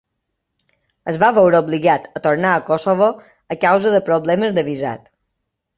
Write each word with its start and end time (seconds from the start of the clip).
Es 1.13 1.19
va 1.25 1.29
veure 1.35 1.61
obligat 1.67 2.09
a 2.19 2.23
tornar 2.25 2.55
a 2.55 2.65
Kosovo 2.71 3.13
a 3.57 3.61
causa 3.69 3.95
de 3.99 4.05
problemes 4.13 4.59
de 4.59 4.67
visat. 4.73 5.11